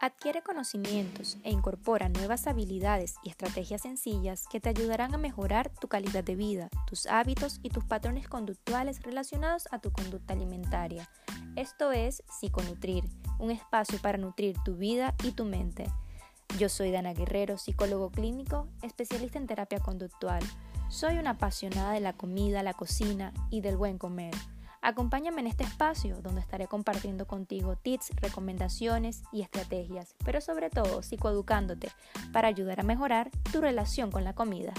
[0.00, 5.88] Adquiere conocimientos e incorpora nuevas habilidades y estrategias sencillas que te ayudarán a mejorar tu
[5.88, 11.10] calidad de vida, tus hábitos y tus patrones conductuales relacionados a tu conducta alimentaria.
[11.56, 13.02] Esto es Psiconutrir,
[13.40, 15.86] un espacio para nutrir tu vida y tu mente.
[16.60, 20.44] Yo soy Dana Guerrero, psicólogo clínico, especialista en terapia conductual.
[20.88, 24.32] Soy una apasionada de la comida, la cocina y del buen comer.
[24.82, 31.02] Acompáñame en este espacio donde estaré compartiendo contigo tips, recomendaciones y estrategias, pero sobre todo
[31.02, 31.90] psicoeducándote
[32.32, 34.72] para ayudar a mejorar tu relación con la comida.